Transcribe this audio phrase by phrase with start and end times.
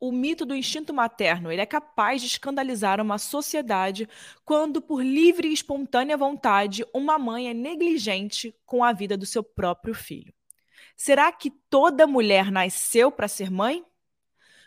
[0.00, 4.08] o mito do instinto materno ele é capaz de escandalizar uma sociedade
[4.44, 9.42] quando, por livre e espontânea vontade, uma mãe é negligente com a vida do seu
[9.42, 10.32] próprio filho.
[10.96, 13.84] Será que toda mulher nasceu para ser mãe?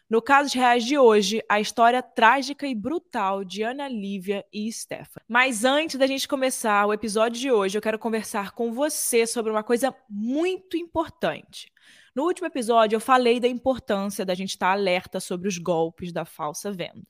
[0.09, 4.69] No caso de Reais de hoje, a história trágica e brutal de Ana Lívia e
[4.69, 5.21] Stefan.
[5.25, 9.49] Mas antes da gente começar o episódio de hoje, eu quero conversar com você sobre
[9.49, 11.71] uma coisa muito importante.
[12.13, 16.25] No último episódio, eu falei da importância da gente estar alerta sobre os golpes da
[16.25, 17.07] falsa venda.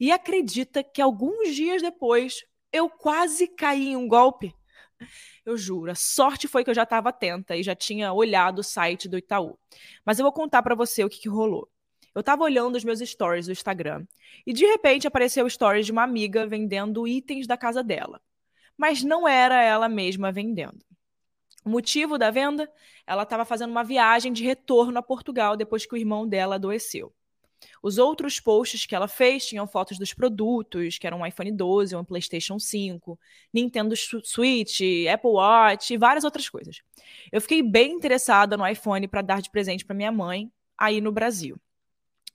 [0.00, 4.52] E acredita que alguns dias depois eu quase caí em um golpe?
[5.44, 8.64] Eu juro, a sorte foi que eu já estava atenta e já tinha olhado o
[8.64, 9.58] site do Itaú.
[10.04, 11.68] Mas eu vou contar para você o que, que rolou.
[12.14, 14.06] Eu estava olhando os meus stories do Instagram
[14.46, 18.20] e de repente apareceu o story de uma amiga vendendo itens da casa dela.
[18.76, 20.84] Mas não era ela mesma vendendo.
[21.64, 22.70] Motivo da venda?
[23.06, 27.12] Ela estava fazendo uma viagem de retorno a Portugal depois que o irmão dela adoeceu.
[27.80, 31.94] Os outros posts que ela fez tinham fotos dos produtos, que eram um iPhone 12,
[31.94, 33.18] um PlayStation 5,
[33.52, 34.80] Nintendo Switch,
[35.12, 36.80] Apple Watch e várias outras coisas.
[37.30, 41.12] Eu fiquei bem interessada no iPhone para dar de presente para minha mãe aí no
[41.12, 41.56] Brasil.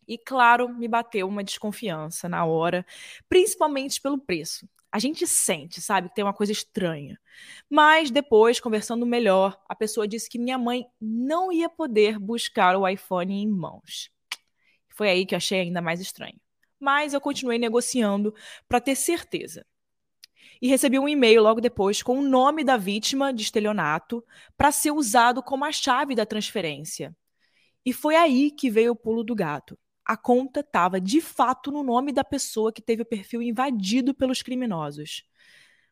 [0.07, 2.85] E claro, me bateu uma desconfiança na hora,
[3.27, 7.19] principalmente pelo preço a gente sente, sabe, que tem uma coisa estranha.
[7.69, 12.87] Mas depois, conversando melhor, a pessoa disse que minha mãe não ia poder buscar o
[12.87, 14.09] iPhone em mãos.
[14.89, 16.41] Foi aí que eu achei ainda mais estranho.
[16.79, 18.33] Mas eu continuei negociando
[18.67, 19.63] para ter certeza.
[20.59, 24.25] E recebi um e-mail logo depois com o nome da vítima de estelionato
[24.57, 27.15] para ser usado como a chave da transferência.
[27.85, 29.77] E foi aí que veio o pulo do gato
[30.07, 34.41] a conta estava de fato no nome da pessoa que teve o perfil invadido pelos
[34.41, 35.27] criminosos.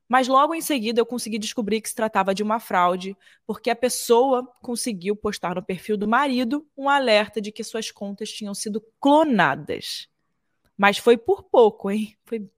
[0.08, 3.76] Mas logo em seguida eu consegui descobrir que se tratava de uma fraude, porque a
[3.76, 8.82] pessoa conseguiu postar no perfil do marido um alerta de que suas contas tinham sido
[9.02, 10.08] clonadas.
[10.78, 12.16] Mas foi por pouco, hein?
[12.24, 12.50] Foi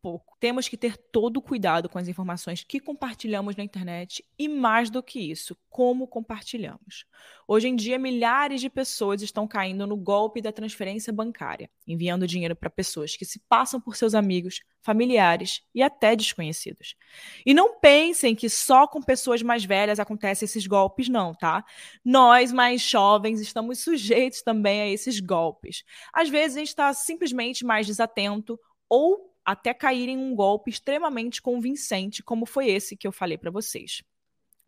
[0.00, 0.36] pouco.
[0.40, 4.90] Temos que ter todo o cuidado com as informações que compartilhamos na internet e, mais
[4.90, 7.04] do que isso, como compartilhamos.
[7.46, 12.56] Hoje em dia, milhares de pessoas estão caindo no golpe da transferência bancária, enviando dinheiro
[12.56, 16.96] para pessoas que se passam por seus amigos, familiares e até desconhecidos.
[17.44, 21.64] E não pensem que só com pessoas mais velhas acontecem esses golpes, não, tá?
[22.04, 25.84] Nós, mais jovens, estamos sujeitos também a esses golpes.
[26.12, 28.58] Às vezes, a gente está simplesmente mais desatento
[28.88, 33.50] ou até cair em um golpe extremamente convincente, como foi esse que eu falei para
[33.50, 34.02] vocês.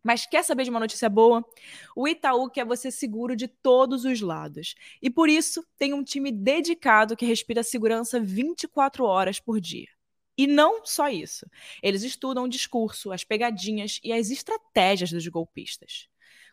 [0.03, 1.45] Mas quer saber de uma notícia boa?
[1.95, 4.75] O Itaú quer você seguro de todos os lados.
[5.01, 9.89] E por isso tem um time dedicado que respira segurança 24 horas por dia.
[10.37, 11.47] E não só isso.
[11.81, 16.09] Eles estudam o discurso, as pegadinhas e as estratégias dos golpistas.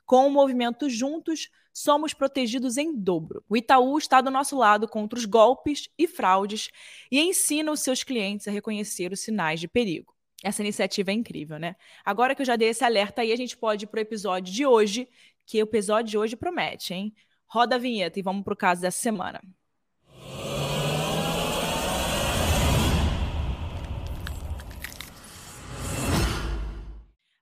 [0.09, 3.43] Com o movimento Juntos, somos protegidos em dobro.
[3.47, 6.71] O Itaú está do nosso lado contra os golpes e fraudes
[7.11, 10.11] e ensina os seus clientes a reconhecer os sinais de perigo.
[10.43, 11.75] Essa iniciativa é incrível, né?
[12.03, 14.51] Agora que eu já dei esse alerta aí, a gente pode ir para o episódio
[14.51, 15.07] de hoje,
[15.45, 17.13] que o episódio de hoje promete, hein?
[17.45, 19.39] Roda a vinheta e vamos para o caso dessa semana.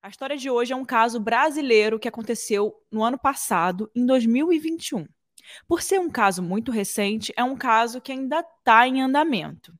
[0.08, 5.06] A história de hoje é um caso brasileiro que aconteceu no ano passado, em 2021.
[5.68, 9.74] Por ser um caso muito recente, é um caso que ainda está em andamento.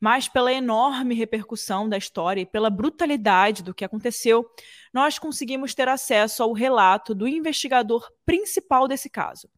[0.00, 4.46] Mas pela enorme repercussão da história e pela brutalidade do que aconteceu,
[4.90, 9.50] nós conseguimos ter acesso ao relato do investigador principal desse caso.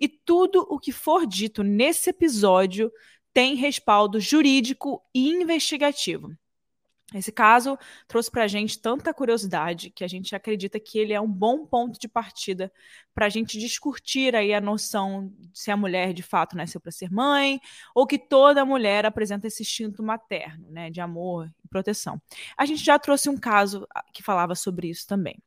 [0.00, 2.90] E tudo o que for dito nesse episódio
[3.34, 6.34] tem respaldo jurídico e investigativo.
[7.14, 11.20] Esse caso trouxe para a gente tanta curiosidade que a gente acredita que ele é
[11.20, 12.70] um bom ponto de partida
[13.14, 16.92] para a gente discutir aí a noção de se a mulher de fato nasceu para
[16.92, 17.60] ser mãe
[17.94, 22.20] ou que toda mulher apresenta esse instinto materno, né, de amor e proteção.
[22.58, 25.42] A gente já trouxe um caso ah, que falava sobre isso também.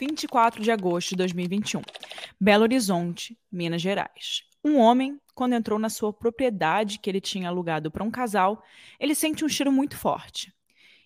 [0.00, 1.82] 24 de agosto de 2021,
[2.40, 4.42] Belo Horizonte, Minas Gerais.
[4.64, 8.62] Um homem, quando entrou na sua propriedade que ele tinha alugado para um casal,
[8.98, 10.52] ele sente um cheiro muito forte.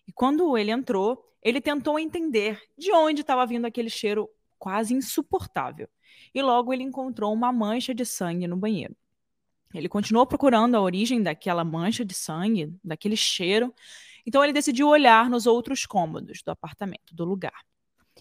[0.07, 4.29] E quando ele entrou, ele tentou entender de onde estava vindo aquele cheiro
[4.59, 5.89] quase insuportável.
[6.35, 8.97] E logo ele encontrou uma mancha de sangue no banheiro.
[9.75, 13.75] Ele continuou procurando a origem daquela mancha de sangue, daquele cheiro.
[14.27, 17.65] Então ele decidiu olhar nos outros cômodos do apartamento, do lugar.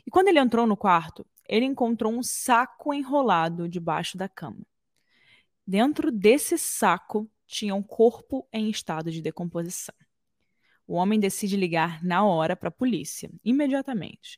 [0.05, 4.65] E quando ele entrou no quarto, ele encontrou um saco enrolado debaixo da cama.
[5.67, 9.93] Dentro desse saco tinha um corpo em estado de decomposição.
[10.91, 14.37] O homem decide ligar na hora para a polícia, imediatamente.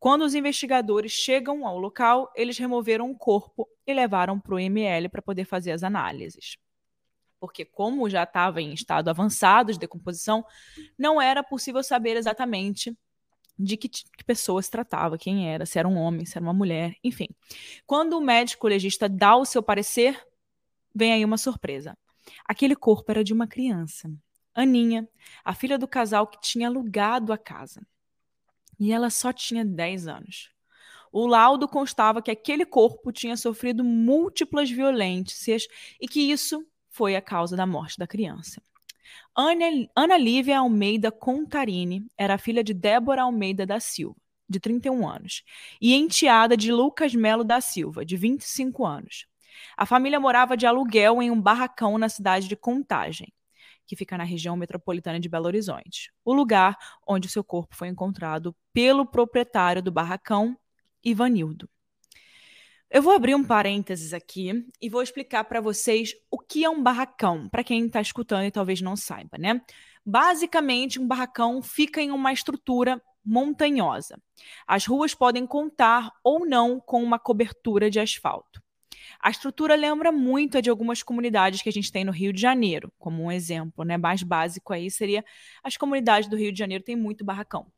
[0.00, 5.08] Quando os investigadores chegam ao local, eles removeram o corpo e levaram para o ML
[5.08, 6.56] para poder fazer as análises.
[7.38, 10.44] Porque, como já estava em estado avançado de decomposição,
[10.98, 12.98] não era possível saber exatamente
[13.56, 16.52] de que, que pessoa se tratava, quem era, se era um homem, se era uma
[16.52, 17.28] mulher, enfim.
[17.86, 20.20] Quando o médico legista dá o seu parecer,
[20.92, 21.96] vem aí uma surpresa.
[22.44, 24.10] Aquele corpo era de uma criança,
[24.54, 25.08] Aninha,
[25.44, 27.86] a filha do casal que tinha alugado a casa.
[28.78, 30.50] E ela só tinha 10 anos.
[31.12, 35.66] O laudo constava que aquele corpo tinha sofrido múltiplas violências
[36.00, 38.62] e que isso foi a causa da morte da criança.
[39.34, 44.16] Ana, Lívia Almeida Contarini era filha de Débora Almeida da Silva,
[44.48, 45.42] de 31 anos,
[45.80, 49.26] e enteada de Lucas Melo da Silva, de 25 anos.
[49.76, 53.32] A família morava de aluguel em um barracão na cidade de Contagem,
[53.86, 56.76] que fica na região metropolitana de Belo Horizonte, o lugar
[57.06, 60.56] onde seu corpo foi encontrado pelo proprietário do barracão,
[61.04, 61.68] Ivanildo.
[62.90, 66.82] Eu vou abrir um parênteses aqui e vou explicar para vocês o que é um
[66.82, 69.62] barracão, para quem está escutando e talvez não saiba, né?
[70.04, 74.20] Basicamente, um barracão fica em uma estrutura montanhosa.
[74.66, 78.62] As ruas podem contar ou não com uma cobertura de asfalto.
[79.22, 82.40] A estrutura lembra muito a de algumas comunidades que a gente tem no Rio de
[82.40, 83.96] Janeiro, como um exemplo, né?
[83.96, 85.24] Mais básico aí seria
[85.62, 87.70] as comunidades do Rio de Janeiro têm muito barracão.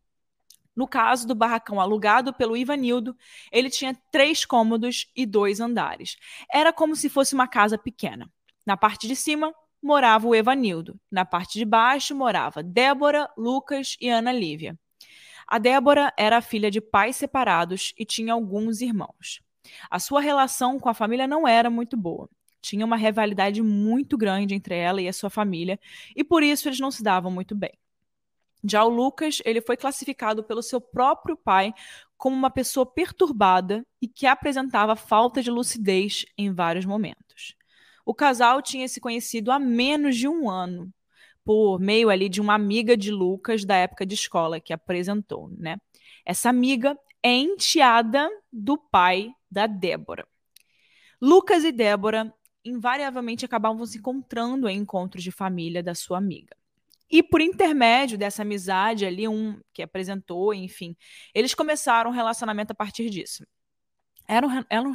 [0.75, 3.15] No caso do barracão alugado pelo Ivanildo,
[3.53, 6.17] ele tinha três cômodos e dois andares.
[6.51, 8.27] Era como se fosse uma casa pequena.
[8.65, 10.99] Na parte de cima morava o Evanildo.
[11.11, 14.79] Na parte de baixo morava Débora, Lucas e Ana Lívia.
[15.47, 19.44] A Débora era filha de pais separados e tinha alguns irmãos.
[19.91, 22.29] A sua relação com a família não era muito boa.
[22.61, 25.79] Tinha uma rivalidade muito grande entre ela e a sua família,
[26.17, 27.73] e por isso eles não se davam muito bem.
[28.67, 31.75] Já o Lucas, ele foi classificado pelo seu próprio pai
[32.17, 37.55] como uma pessoa perturbada e que apresentava falta de lucidez em vários momentos.
[38.07, 40.91] O casal tinha se conhecido há menos de um ano,
[41.45, 45.77] por meio ali de uma amiga de Lucas da época de escola que apresentou, né?
[46.25, 50.27] Essa amiga é enteada do pai da Débora.
[51.21, 52.35] Lucas e Débora
[52.65, 56.57] invariavelmente acabavam se encontrando em encontros de família da sua amiga.
[57.09, 60.97] E por intermédio dessa amizade ali, um que apresentou, enfim,
[61.33, 63.47] eles começaram um relacionamento a partir disso.
[64.27, 64.51] Era um,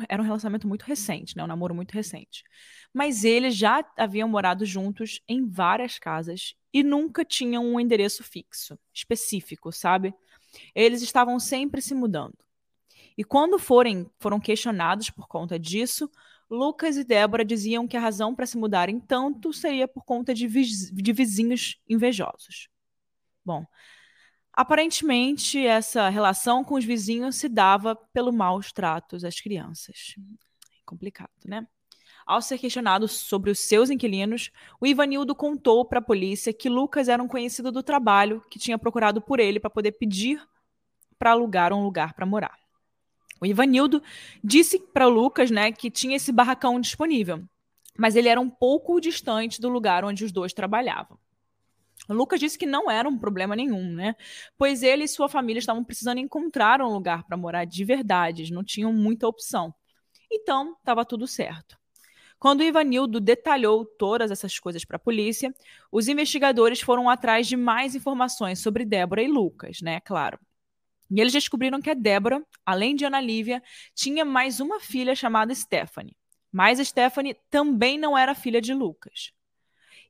[0.10, 1.44] era, um, relacionamento muito recente, né?
[1.44, 2.44] Um namoro muito recente.
[2.92, 8.78] Mas eles já haviam morado juntos em várias casas e nunca tinham um endereço fixo,
[8.92, 10.14] específico, sabe?
[10.74, 12.36] Eles estavam sempre se mudando.
[13.20, 16.10] E quando forem, foram questionados por conta disso,
[16.50, 20.48] Lucas e Débora diziam que a razão para se mudarem tanto seria por conta de,
[20.48, 22.70] viz de vizinhos invejosos.
[23.44, 23.66] Bom,
[24.54, 30.16] aparentemente essa relação com os vizinhos se dava pelo maus tratos às crianças.
[30.86, 31.68] Complicado, né?
[32.26, 34.50] Ao ser questionado sobre os seus inquilinos,
[34.80, 38.80] o Ivanildo contou para a polícia que Lucas era um conhecido do trabalho que tinha
[38.80, 40.42] procurado por ele para poder pedir
[41.18, 42.69] para alugar um lugar para morar.
[43.42, 44.02] O Ivanildo
[44.44, 47.44] disse para o Lucas, né, que tinha esse barracão disponível,
[47.98, 51.18] mas ele era um pouco distante do lugar onde os dois trabalhavam.
[52.08, 54.16] O Lucas disse que não era um problema nenhum, né?
[54.58, 58.64] Pois ele e sua família estavam precisando encontrar um lugar para morar de verdade, não
[58.64, 59.74] tinham muita opção.
[60.32, 61.78] Então, estava tudo certo.
[62.40, 65.54] Quando Ivanildo detalhou todas essas coisas para a polícia,
[65.92, 70.00] os investigadores foram atrás de mais informações sobre Débora e Lucas, né?
[70.00, 70.40] Claro.
[71.10, 73.64] E eles descobriram que a Débora, além de Ana Lívia,
[73.96, 76.16] tinha mais uma filha chamada Stephanie.
[76.52, 79.32] Mas Stephanie também não era filha de Lucas.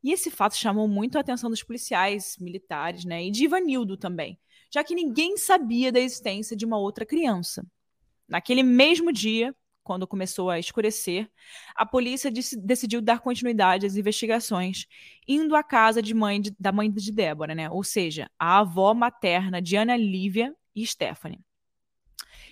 [0.03, 4.39] E esse fato chamou muito a atenção dos policiais, militares, né, e de Ivanildo também,
[4.71, 7.65] já que ninguém sabia da existência de uma outra criança.
[8.27, 9.53] Naquele mesmo dia,
[9.83, 11.29] quando começou a escurecer,
[11.75, 14.85] a polícia decidiu dar continuidade às investigações,
[15.27, 17.69] indo à casa de mãe de, da mãe de Débora, né?
[17.69, 21.43] Ou seja, a avó materna de Ana Lívia e Stephanie.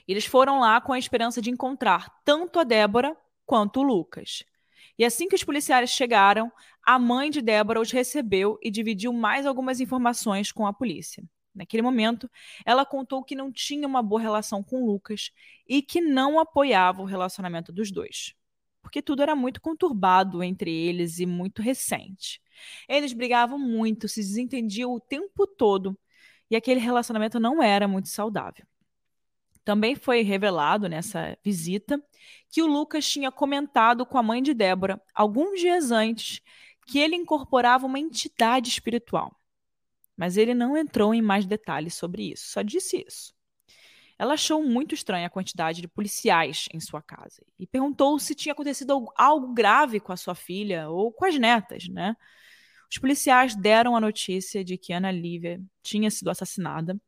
[0.08, 3.16] Eles foram lá com a esperança de encontrar tanto a Débora
[3.46, 4.44] quanto o Lucas.
[4.98, 6.52] E assim que os policiais chegaram,
[6.84, 11.24] a mãe de Débora os recebeu e dividiu mais algumas informações com a polícia.
[11.54, 12.30] Naquele momento,
[12.66, 15.32] ela contou que não tinha uma boa relação com Lucas
[15.68, 18.36] e que não apoiava o relacionamento dos dois,
[18.82, 22.40] porque tudo era muito conturbado entre eles e muito recente.
[22.88, 25.98] Eles brigavam muito, se desentendiam o tempo todo
[26.50, 28.66] e aquele relacionamento não era muito saudável.
[29.64, 32.02] Também foi revelado nessa visita
[32.50, 36.42] que o Lucas tinha comentado com a mãe de Débora, alguns dias antes,
[36.88, 39.36] que ele incorporava uma entidade espiritual.
[40.16, 43.34] mas ele não entrou em mais detalhes sobre isso, só disse isso.
[44.20, 48.54] Ela achou muito estranha a quantidade de policiais em sua casa e perguntou se tinha
[48.54, 52.16] acontecido algo grave com a sua filha ou com as netas, né?
[52.90, 57.00] Os policiais deram a notícia de que Ana Lívia tinha sido assassinada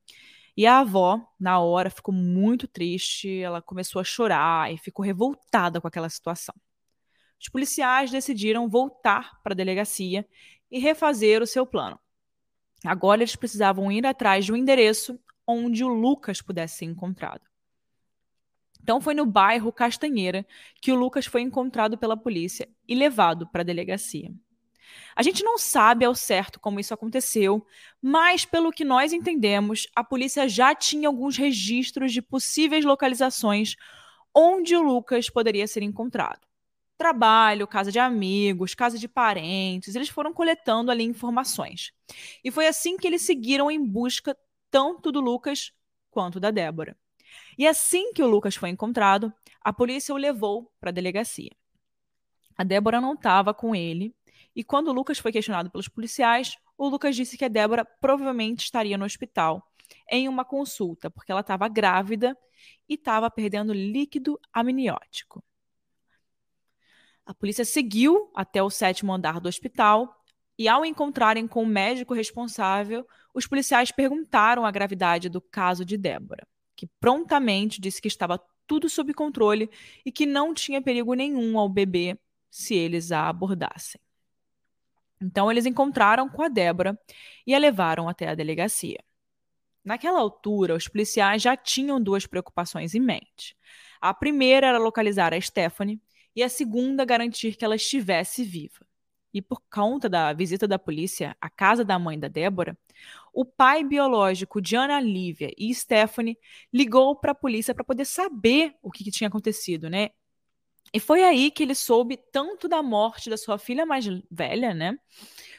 [0.59, 5.79] e a avó, na hora, ficou muito triste, ela começou a chorar e ficou revoltada
[5.79, 6.53] com aquela situação.
[7.39, 10.27] Os policiais decidiram voltar para a delegacia
[10.69, 11.97] e refazer o seu plano.
[12.83, 15.17] Agora eles precisavam ir atrás de um endereço
[15.47, 17.41] onde o Lucas pudesse ser encontrado.
[18.81, 20.45] Então foi no bairro Castanheira
[20.81, 24.33] que o Lucas foi encontrado pela polícia e levado para a delegacia.
[25.15, 27.65] A gente não sabe ao certo como isso aconteceu,
[28.01, 33.75] mas pelo que nós entendemos, a polícia já tinha alguns registros de possíveis localizações
[34.33, 36.47] onde o Lucas poderia ser encontrado.
[36.97, 41.91] Trabalho, casa de amigos, casa de parentes, eles foram coletando ali informações.
[42.43, 44.37] E foi assim que eles seguiram em busca
[44.69, 45.71] tanto do Lucas
[46.11, 46.97] quanto da Débora.
[47.57, 51.51] E assim que o Lucas foi encontrado, a polícia o levou para a delegacia.
[52.57, 54.13] A Débora não estava com ele,
[54.59, 58.97] e quando Lucas foi questionado pelos policiais, o Lucas disse que a Débora provavelmente estaria
[58.97, 59.65] no hospital
[60.11, 62.37] em uma consulta, porque ela estava grávida
[62.89, 65.41] e estava perdendo líquido amniótico.
[67.25, 70.13] A polícia seguiu até o sétimo andar do hospital
[70.57, 75.95] e, ao encontrarem com o médico responsável, os policiais perguntaram a gravidade do caso de
[75.95, 78.37] Débora, que prontamente disse que estava
[78.67, 79.69] tudo sob controle
[80.05, 82.19] e que não tinha perigo nenhum ao bebê
[82.51, 84.01] se eles a abordassem.
[85.21, 86.97] Então, eles encontraram com a Débora
[87.45, 88.99] e a levaram até a delegacia.
[89.83, 93.55] Naquela altura, os policiais já tinham duas preocupações em mente.
[93.99, 95.99] A primeira era localizar a Stephanie
[96.35, 98.85] e a segunda, garantir que ela estivesse viva.
[99.33, 102.77] E por conta da visita da polícia à casa da mãe da Débora,
[103.33, 106.37] o pai biológico de Ana Lívia e Stephanie
[106.73, 110.09] ligou para a polícia para poder saber o que, que tinha acontecido, né?
[110.93, 114.97] E foi aí que ele soube tanto da morte da sua filha mais velha, né?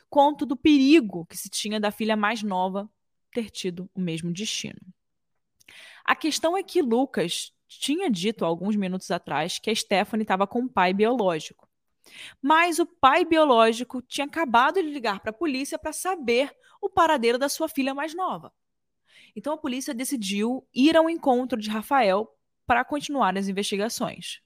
[0.08, 2.90] Quanto do perigo que se tinha da filha mais nova
[3.32, 4.80] ter tido o mesmo destino.
[6.04, 10.60] A questão é que Lucas tinha dito alguns minutos atrás que a Stephanie estava com
[10.60, 11.68] um pai biológico.
[12.42, 17.38] Mas o pai biológico tinha acabado de ligar para a polícia para saber o paradeiro
[17.38, 18.52] da sua filha mais nova.
[19.37, 22.28] Então a polícia decidiu ir ao encontro de Rafael
[22.66, 24.40] para continuar as investigações.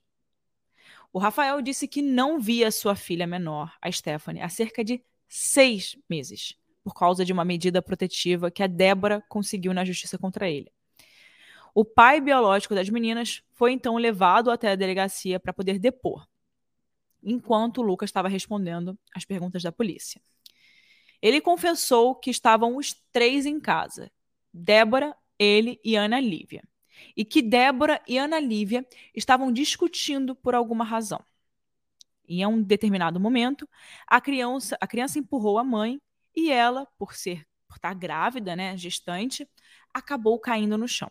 [1.14, 5.96] O Rafael disse que não via sua filha menor, a Stephanie, há cerca de seis
[6.10, 10.72] meses, por causa de uma medida protetiva que a Débora conseguiu na justiça contra ele.
[11.72, 16.26] O pai biológico das meninas foi então levado até a delegacia para poder depor,
[17.22, 20.20] enquanto o Lucas estava respondendo às perguntas da polícia.
[21.22, 24.10] Ele confessou que estavam os três em casa:
[24.52, 26.64] Débora, ele e Ana Lívia
[27.16, 31.22] e que Débora e Ana Lívia estavam discutindo por alguma razão.
[32.26, 33.68] Em um determinado momento,
[34.06, 36.00] a criança, a criança empurrou a mãe
[36.34, 39.48] e ela, por ser por estar grávida, né, gestante,
[39.92, 41.10] acabou caindo no chão.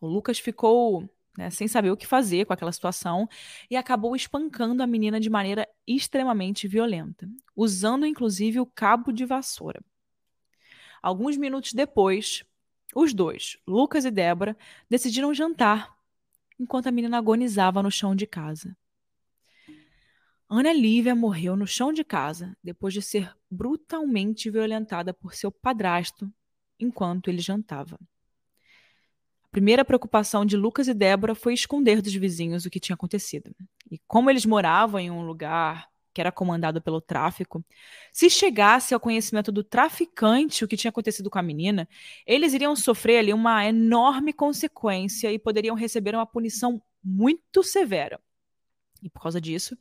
[0.00, 3.28] O Lucas ficou né, sem saber o que fazer com aquela situação
[3.68, 9.82] e acabou espancando a menina de maneira extremamente violenta, usando inclusive o cabo de vassoura.
[11.02, 12.44] Alguns minutos depois,
[12.94, 14.56] os dois, Lucas e Débora,
[14.88, 15.94] decidiram jantar
[16.58, 18.76] enquanto a menina agonizava no chão de casa.
[20.48, 26.32] Ana Lívia morreu no chão de casa depois de ser brutalmente violentada por seu padrasto
[26.78, 27.98] enquanto ele jantava.
[29.42, 33.54] A primeira preocupação de Lucas e Débora foi esconder dos vizinhos o que tinha acontecido.
[33.90, 37.64] E como eles moravam em um lugar que era comandado pelo tráfico,
[38.12, 41.88] se chegasse ao conhecimento do traficante o que tinha acontecido com a menina,
[42.24, 48.20] eles iriam sofrer ali uma enorme consequência e poderiam receber uma punição muito severa.
[49.02, 49.76] E por causa disso,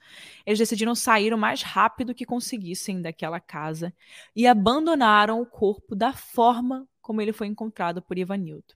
[0.46, 3.94] eles decidiram sair o mais rápido que conseguissem daquela casa
[4.36, 8.76] e abandonaram o corpo da forma como ele foi encontrado por Ivanildo.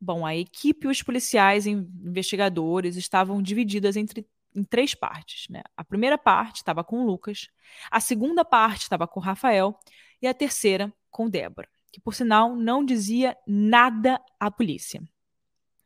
[0.00, 5.46] Bom, a equipe e os policiais investigadores estavam divididas entre em três partes.
[5.48, 5.62] Né?
[5.76, 7.48] A primeira parte estava com o Lucas,
[7.90, 9.78] a segunda parte estava com o Rafael
[10.20, 15.02] e a terceira com Débora, que por sinal não dizia nada à polícia.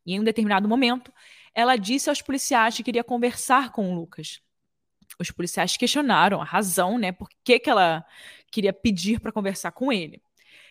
[0.06, 1.12] E em um determinado momento,
[1.54, 4.40] ela disse aos policiais que queria conversar com o Lucas.
[5.18, 8.04] Os policiais questionaram a razão, né, por que, que ela
[8.50, 10.22] queria pedir para conversar com ele.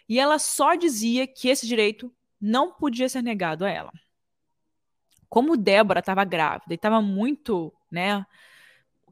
[0.08, 3.92] E ela só dizia que esse direito não podia ser negado a ela.
[5.28, 8.26] Como Débora estava grávida e estava muito né,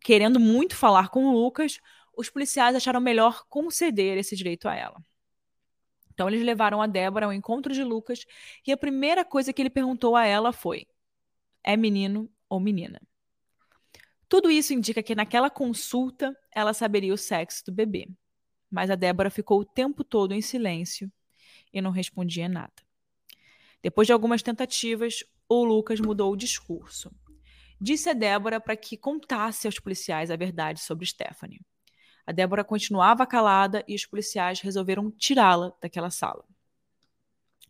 [0.02, 1.80] querendo muito falar com o Lucas,
[2.16, 5.04] os policiais acharam melhor conceder esse direito a ela.
[6.14, 8.26] Então eles levaram a Débora ao encontro de Lucas
[8.66, 10.88] e a primeira coisa que ele perguntou a ela foi:
[11.64, 13.00] é menino ou menina?
[14.28, 18.10] Tudo isso indica que naquela consulta ela saberia o sexo do bebê.
[18.70, 21.12] Mas a Débora ficou o tempo todo em silêncio
[21.72, 22.74] e não respondia nada.
[23.82, 27.12] Depois de algumas tentativas, o Lucas mudou o discurso.
[27.80, 31.62] Disse a Débora para que contasse aos policiais a verdade sobre Stephanie.
[32.26, 36.44] A Débora continuava calada e os policiais resolveram tirá-la daquela sala.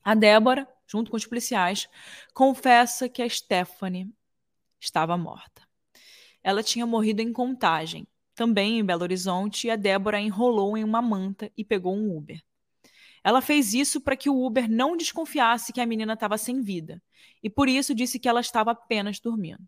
[0.01, 1.89] A Débora, junto com os policiais,
[2.33, 4.09] confessa que a Stephanie
[4.79, 5.67] estava morta.
[6.41, 11.01] Ela tinha morrido em contagem, também em Belo Horizonte, e a Débora enrolou em uma
[11.01, 12.41] manta e pegou um Uber.
[13.21, 17.03] Ela fez isso para que o Uber não desconfiasse que a menina estava sem vida,
[17.43, 19.67] e por isso disse que ela estava apenas dormindo.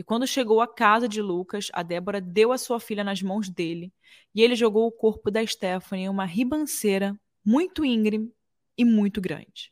[0.00, 3.50] E quando chegou à casa de Lucas, a Débora deu a sua filha nas mãos
[3.50, 3.92] dele
[4.34, 7.14] e ele jogou o corpo da Stephanie em uma ribanceira
[7.44, 8.32] muito íngreme
[8.78, 9.70] e muito grande.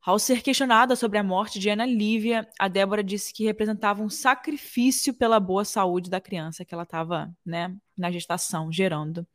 [0.00, 4.08] Ao ser questionada sobre a morte de Ana Lívia, a Débora disse que representava um
[4.08, 9.26] sacrifício pela boa saúde da criança que ela estava né, na gestação, gerando.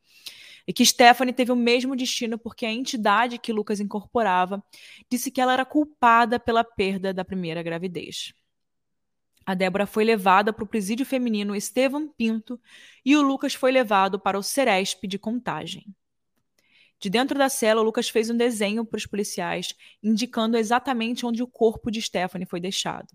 [0.66, 4.60] E que Stephanie teve o mesmo destino porque a entidade que Lucas incorporava
[5.08, 8.34] disse que ela era culpada pela perda da primeira gravidez.
[9.44, 12.60] A Débora foi levada para o presídio feminino Estevam Pinto
[13.04, 15.84] e o Lucas foi levado para o Ceresp de Contagem.
[17.00, 21.42] De dentro da cela, o Lucas fez um desenho para os policiais, indicando exatamente onde
[21.42, 23.08] o corpo de Stephanie foi deixado.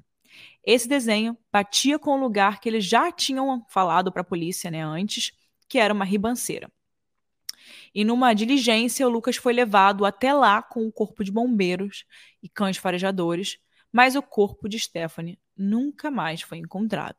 [0.62, 4.84] Esse desenho batia com o lugar que eles já tinham falado para a polícia né,
[4.84, 5.32] antes,
[5.70, 6.70] que era uma ribanceira.
[7.96, 12.06] E numa diligência, o Lucas foi levado até lá com o corpo de bombeiros
[12.44, 13.58] e cães farejadores,
[13.92, 17.16] mas o corpo de Stephanie nunca mais foi encontrado.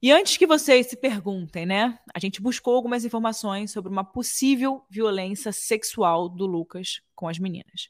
[0.00, 1.98] E antes que vocês se perguntem, né?
[2.12, 7.88] A gente buscou algumas informações sobre uma possível violência sexual do Lucas com as meninas.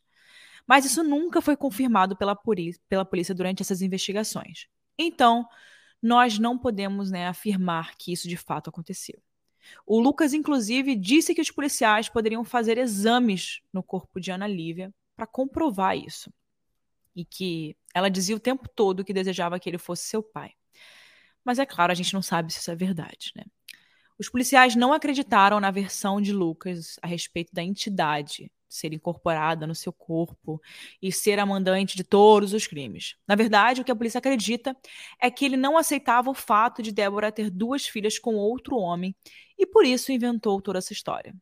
[0.67, 2.39] Mas isso nunca foi confirmado pela,
[2.89, 4.67] pela polícia durante essas investigações.
[4.99, 5.49] Então,
[6.03, 9.19] nós não podemos né, afirmar que isso de fato aconteceu.
[9.87, 14.92] O Lucas, inclusive, disse que os policiais poderiam fazer exames no corpo de Ana Lívia
[15.16, 16.33] para comprovar isso
[17.14, 20.52] e que ela dizia o tempo todo que desejava que ele fosse seu pai.
[21.44, 23.44] Mas é claro, a gente não sabe se isso é verdade, né?
[24.18, 29.74] Os policiais não acreditaram na versão de Lucas a respeito da entidade ser incorporada no
[29.74, 30.61] seu corpo
[31.00, 33.16] e ser a mandante de todos os crimes.
[33.26, 34.76] Na verdade, o que a polícia acredita
[35.20, 39.14] é que ele não aceitava o fato de Débora ter duas filhas com outro homem
[39.59, 41.35] e por isso inventou toda essa história.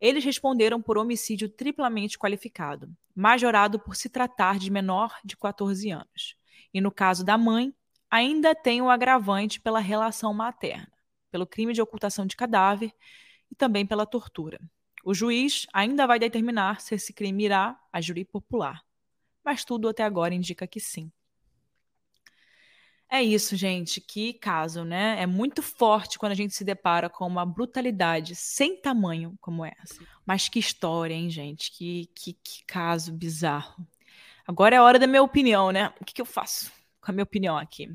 [0.00, 6.36] Eles responderam por homicídio triplamente qualificado, majorado por se tratar de menor de 14 anos.
[6.72, 7.74] E no caso da mãe,
[8.10, 10.92] ainda tem o agravante pela relação materna,
[11.30, 12.92] pelo crime de ocultação de cadáver
[13.50, 14.58] e também pela tortura.
[15.04, 18.82] O juiz ainda vai determinar se esse crime irá a júri popular,
[19.44, 21.10] mas tudo até agora indica que sim.
[23.14, 24.00] É isso, gente.
[24.00, 25.20] Que caso, né?
[25.20, 30.02] É muito forte quando a gente se depara com uma brutalidade sem tamanho como essa.
[30.24, 31.70] Mas que história, hein, gente?
[31.72, 33.86] Que, que, que caso bizarro.
[34.46, 35.92] Agora é a hora da minha opinião, né?
[36.00, 36.72] O que, que eu faço
[37.02, 37.86] com a minha opinião aqui?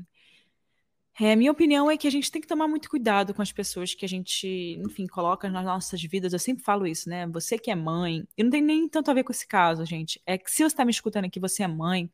[1.20, 3.92] É, minha opinião é que a gente tem que tomar muito cuidado com as pessoas
[3.92, 4.46] que a gente,
[4.84, 6.32] enfim, coloca nas nossas vidas.
[6.32, 7.26] Eu sempre falo isso, né?
[7.26, 10.22] Você que é mãe, e não tem nem tanto a ver com esse caso, gente.
[10.24, 12.08] É que se você está me escutando aqui, você é mãe,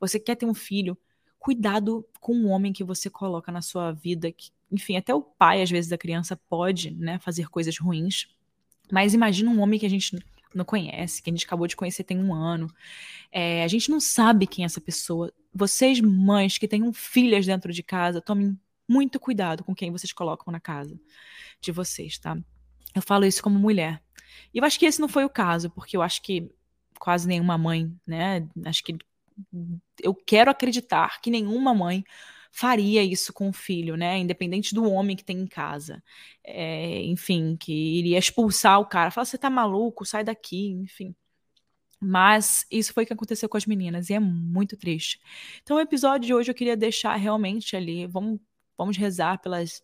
[0.00, 0.96] você quer ter um filho,
[1.46, 4.32] cuidado com o homem que você coloca na sua vida.
[4.32, 8.26] Que, enfim, até o pai, às vezes, da criança pode né, fazer coisas ruins.
[8.90, 10.18] Mas imagina um homem que a gente
[10.52, 12.68] não conhece, que a gente acabou de conhecer tem um ano.
[13.30, 15.32] É, a gente não sabe quem é essa pessoa.
[15.54, 20.52] Vocês, mães que tenham filhas dentro de casa, tomem muito cuidado com quem vocês colocam
[20.52, 20.98] na casa
[21.60, 22.36] de vocês, tá?
[22.92, 24.02] Eu falo isso como mulher.
[24.52, 26.50] E eu acho que esse não foi o caso, porque eu acho que
[26.98, 28.48] quase nenhuma mãe, né?
[28.64, 28.98] Acho que
[30.02, 32.04] eu quero acreditar que nenhuma mãe
[32.50, 34.18] faria isso com o filho, né?
[34.18, 36.02] Independente do homem que tem em casa.
[36.42, 39.10] É, enfim, que iria expulsar o cara.
[39.10, 41.14] Falar, você tá maluco, sai daqui, enfim.
[42.00, 45.20] Mas isso foi o que aconteceu com as meninas e é muito triste.
[45.62, 48.06] Então, o episódio de hoje eu queria deixar realmente ali.
[48.06, 48.40] Vamos,
[48.76, 49.82] vamos rezar pelas,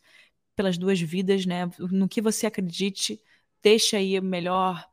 [0.57, 1.71] pelas duas vidas, né?
[1.79, 3.21] No que você acredite,
[3.63, 4.87] deixa aí o melhor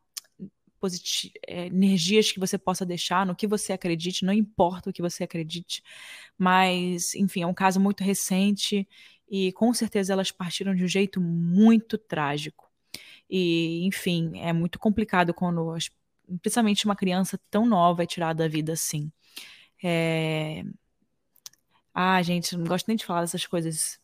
[1.47, 5.83] energias que você possa deixar, no que você acredite, não importa o que você acredite,
[6.37, 8.87] mas, enfim, é um caso muito recente
[9.29, 12.69] e com certeza elas partiram de um jeito muito trágico.
[13.29, 15.75] E, enfim, é muito complicado quando,
[16.41, 19.11] principalmente uma criança tão nova é tirada da vida assim.
[19.83, 20.63] É...
[21.93, 23.99] Ah, gente, não gosto nem de falar dessas coisas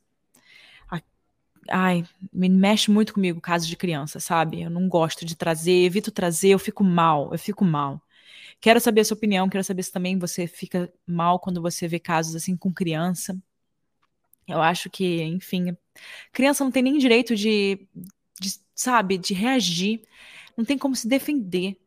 [1.69, 4.62] ai, me mexe muito comigo caso de criança, sabe?
[4.62, 8.01] Eu não gosto de trazer, evito trazer, eu fico mal, eu fico mal.
[8.62, 11.99] Quero saber a sua opinião, quero saber se também você fica mal quando você vê
[11.99, 13.38] casos assim com criança.
[14.47, 15.75] Eu acho que, enfim,
[16.32, 17.88] criança não tem nem direito de,
[18.39, 20.01] de sabe, de reagir,
[20.58, 21.78] não tem como se defender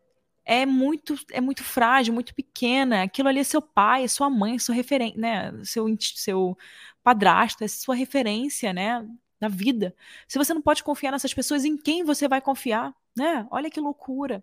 [0.49, 3.03] é muito é muito frágil, muito pequena.
[3.03, 5.53] Aquilo ali é seu pai, é sua mãe, é sua referência, né?
[5.63, 6.57] Seu seu
[7.03, 9.07] padrasto, é sua referência, né?
[9.41, 9.95] Na vida.
[10.27, 13.47] Se você não pode confiar nessas pessoas, em quem você vai confiar, né?
[13.51, 14.43] Olha que loucura.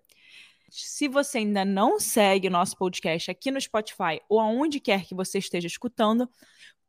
[0.70, 5.14] Se você ainda não segue o nosso podcast aqui no Spotify ou aonde quer que
[5.14, 6.30] você esteja escutando,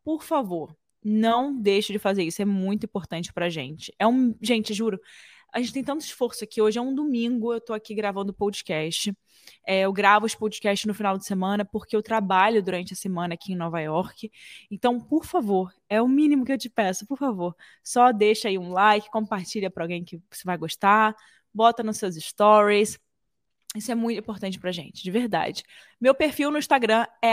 [0.05, 2.42] por favor, não deixe de fazer isso.
[2.42, 3.95] É muito importante pra gente.
[3.99, 5.01] É um, gente, juro,
[5.52, 6.61] a gente tem tanto esforço aqui.
[6.61, 9.16] Hoje é um domingo, eu tô aqui gravando podcast.
[9.66, 13.35] É, eu gravo os podcasts no final de semana porque eu trabalho durante a semana
[13.35, 14.30] aqui em Nova York.
[14.70, 17.56] Então, por favor, é o mínimo que eu te peço, por favor.
[17.82, 21.14] Só deixa aí um like, compartilha para alguém que você vai gostar,
[21.52, 22.98] bota nos seus stories.
[23.74, 25.62] Isso é muito importante pra gente, de verdade.
[26.00, 27.32] Meu perfil no Instagram é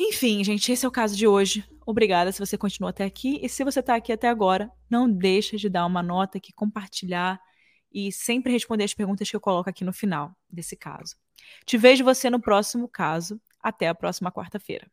[0.00, 1.68] Enfim, gente, esse é o caso de hoje.
[1.84, 5.58] Obrigada se você continuou até aqui e se você está aqui até agora, não deixa
[5.58, 7.38] de dar uma nota aqui, compartilhar
[7.92, 11.16] e sempre responder as perguntas que eu coloco aqui no final desse caso.
[11.64, 13.40] Te vejo você no próximo caso.
[13.62, 14.90] Até a próxima quarta-feira.